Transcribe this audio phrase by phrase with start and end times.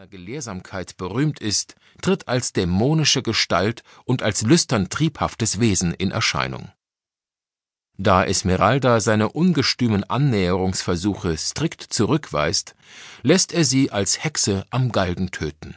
[0.00, 6.72] seiner Gelehrsamkeit berühmt ist, tritt als dämonische Gestalt und als lüstern triebhaftes Wesen in Erscheinung.
[7.98, 12.74] Da Esmeralda seine ungestümen Annäherungsversuche strikt zurückweist,
[13.20, 15.76] lässt er sie als Hexe am Galgen töten.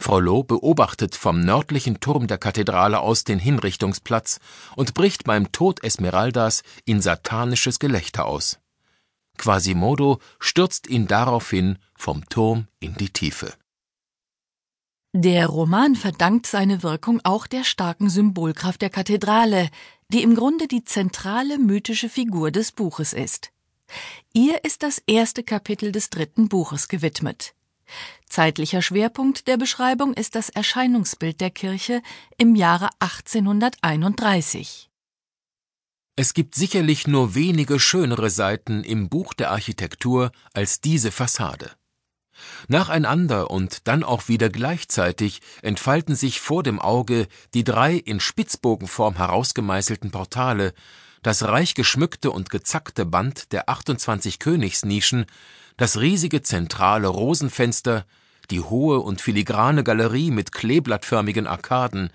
[0.00, 4.40] Frollo beobachtet vom nördlichen Turm der Kathedrale aus den Hinrichtungsplatz
[4.74, 8.58] und bricht beim Tod Esmeraldas in satanisches Gelächter aus.
[9.40, 13.54] Quasimodo stürzt ihn daraufhin vom Turm in die Tiefe.
[15.14, 19.70] Der Roman verdankt seine Wirkung auch der starken Symbolkraft der Kathedrale,
[20.08, 23.50] die im Grunde die zentrale mythische Figur des Buches ist.
[24.34, 27.54] Ihr ist das erste Kapitel des dritten Buches gewidmet.
[28.28, 32.02] Zeitlicher Schwerpunkt der Beschreibung ist das Erscheinungsbild der Kirche
[32.36, 34.89] im Jahre 1831.
[36.22, 41.70] Es gibt sicherlich nur wenige schönere Seiten im Buch der Architektur als diese Fassade.
[42.68, 49.16] Nacheinander und dann auch wieder gleichzeitig entfalten sich vor dem Auge die drei in Spitzbogenform
[49.16, 50.74] herausgemeißelten Portale,
[51.22, 55.24] das reich geschmückte und gezackte Band der 28 Königsnischen,
[55.78, 58.04] das riesige zentrale Rosenfenster,
[58.50, 62.10] die hohe und filigrane Galerie mit kleeblattförmigen Arkaden,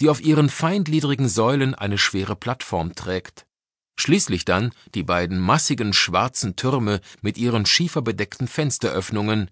[0.00, 3.46] die auf ihren feingliedrigen Säulen eine schwere Plattform trägt.
[3.98, 9.50] Schließlich dann die beiden massigen schwarzen Türme mit ihren schieferbedeckten Fensteröffnungen,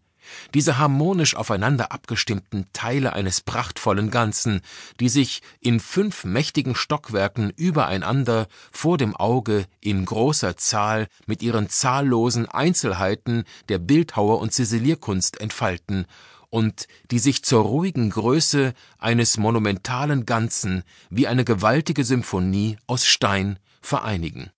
[0.55, 4.61] diese harmonisch aufeinander abgestimmten Teile eines prachtvollen Ganzen,
[5.01, 11.69] die sich in fünf mächtigen Stockwerken übereinander vor dem Auge in großer Zahl mit ihren
[11.69, 16.07] zahllosen Einzelheiten der Bildhauer und Ziselierkunst entfalten
[16.55, 23.59] und die sich zur ruhigen Größe eines monumentalen Ganzen wie eine gewaltige Symphonie aus Stein
[23.81, 24.51] vereinigen.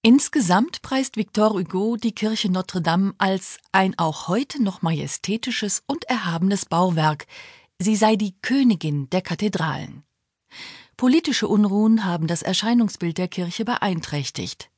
[0.00, 6.04] Insgesamt preist Victor Hugo die Kirche Notre Dame als ein auch heute noch majestätisches und
[6.04, 7.26] erhabenes Bauwerk.
[7.78, 10.02] Sie sei die Königin der Kathedralen.
[10.96, 14.70] Politische Unruhen haben das Erscheinungsbild der Kirche beeinträchtigt.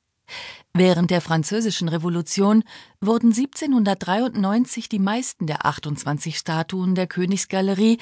[0.75, 2.65] Während der Französischen Revolution
[3.00, 7.99] wurden 1793 die meisten der 28 Statuen der Königsgalerie,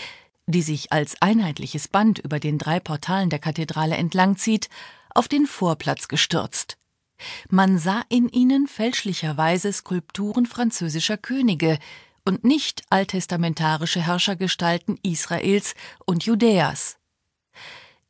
[0.47, 4.69] die sich als einheitliches Band über den drei Portalen der Kathedrale entlangzieht,
[5.11, 6.77] auf den Vorplatz gestürzt.
[7.49, 11.79] Man sah in ihnen fälschlicherweise Skulpturen französischer Könige
[12.25, 16.99] und nicht alttestamentarische Herrschergestalten Israels und Judäas.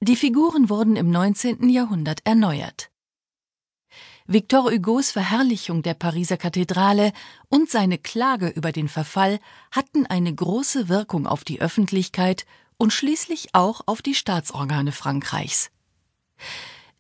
[0.01, 1.69] Die Figuren wurden im 19.
[1.69, 2.91] Jahrhundert erneuert.
[4.29, 7.13] Victor Hugos Verherrlichung der Pariser Kathedrale
[7.49, 9.39] und seine Klage über den Verfall
[9.71, 12.45] hatten eine große Wirkung auf die Öffentlichkeit
[12.77, 15.71] und schließlich auch auf die Staatsorgane Frankreichs.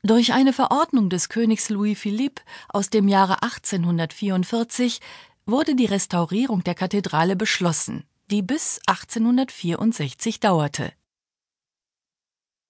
[0.05, 5.01] Durch eine Verordnung des Königs Louis Philippe aus dem Jahre 1844
[5.47, 10.93] wurde die Restaurierung der Kathedrale beschlossen, die bis 1864 dauerte.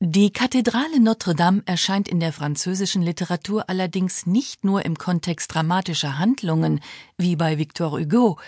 [0.08, 6.16] Die Kathedrale Notre Dame erscheint in der französischen Literatur allerdings nicht nur im Kontext dramatischer
[6.16, 6.78] Handlungen,
[7.18, 8.38] wie bei Victor Hugo,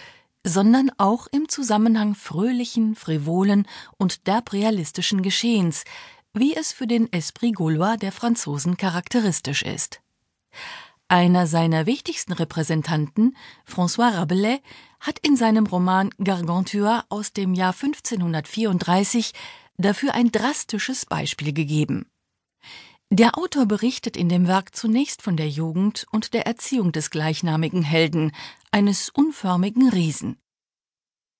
[0.44, 3.66] sondern auch im Zusammenhang fröhlichen, frivolen
[3.96, 5.82] und derbrealistischen Geschehens,
[6.32, 10.00] wie es für den Esprit Gaulois der Franzosen charakteristisch ist.
[11.08, 13.36] Einer seiner wichtigsten Repräsentanten,
[13.66, 14.60] François Rabelais,
[15.00, 19.32] hat in seinem Roman Gargantua aus dem Jahr 1534
[19.78, 22.06] dafür ein drastisches Beispiel gegeben.
[23.10, 27.82] Der Autor berichtet in dem Werk zunächst von der Jugend und der Erziehung des gleichnamigen
[27.82, 28.32] Helden,
[28.70, 30.36] eines unförmigen Riesen.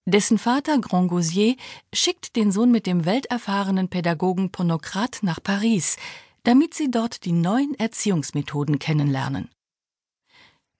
[0.07, 1.57] Dessen Vater Grand Gausier
[1.93, 5.99] schickt den Sohn mit dem welterfahrenen Pädagogen Ponocrat nach Paris,
[6.45, 9.51] damit sie dort die neuen Erziehungsmethoden kennenlernen.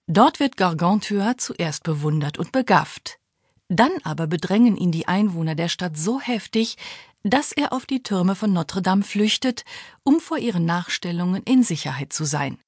[0.07, 3.19] Dort wird Gargantua zuerst bewundert und begafft.
[3.67, 6.77] Dann aber bedrängen ihn die Einwohner der Stadt so heftig,
[7.23, 9.65] dass er auf die Türme von Notre Dame flüchtet,
[10.03, 12.59] um vor ihren Nachstellungen in Sicherheit zu sein.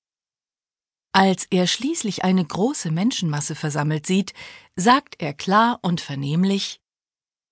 [1.14, 4.34] Als er schließlich eine große Menschenmasse versammelt sieht,
[4.76, 6.80] sagt er klar und vernehmlich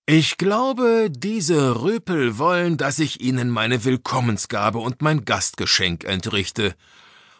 [0.05, 6.75] Ich glaube, diese Rüpel wollen, dass ich ihnen meine Willkommensgabe und mein Gastgeschenk entrichte.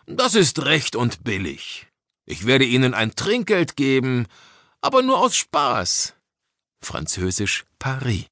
[0.08, 1.88] Das ist recht und billig.
[2.26, 4.28] Ich werde ihnen ein Trinkgeld geben,
[4.82, 6.16] aber nur aus Spaß.
[6.82, 8.26] Französisch Paris.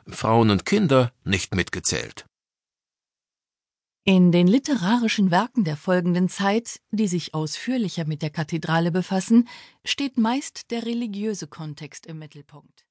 [0.09, 2.27] Frauen und Kinder nicht mitgezählt.
[4.03, 9.49] In den literarischen Werken der folgenden Zeit, die sich ausführlicher mit der Kathedrale befassen,
[9.85, 12.84] steht meist der religiöse Kontext im Mittelpunkt